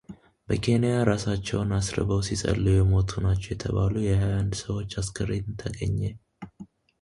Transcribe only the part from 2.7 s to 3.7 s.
የሞቱ ናቸው